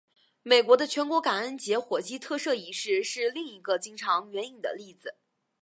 [0.41, 5.17] 美国的全国感恩节火鸡特赦仪式是另一个经常援引的例子。